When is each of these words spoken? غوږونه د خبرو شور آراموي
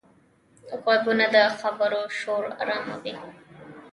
غوږونه 0.81 1.25
د 1.35 1.37
خبرو 1.59 2.01
شور 2.19 2.43
آراموي 2.61 3.15